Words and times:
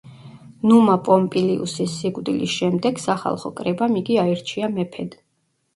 ნუმა 0.69 0.95
პომპილიუსის 1.09 1.97
სიკვდილის 1.99 2.57
შემდეგ 2.63 3.03
სახალხო 3.07 3.53
კრებამ 3.61 4.03
იგი 4.05 4.21
აირჩია 4.27 4.77
მეფედ. 4.79 5.17